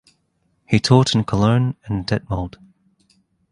He 0.65 0.79
taught 0.79 1.13
in 1.13 1.25
Cologne 1.25 1.75
and 1.85 2.07
Detmold. 2.07 2.55